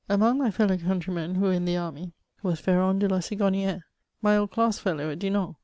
[0.09, 3.83] Among my fellow oonntrymen who were in the army was Ferron de la Sigoni^re,
[4.23, 5.57] my old class fellow at Dinan.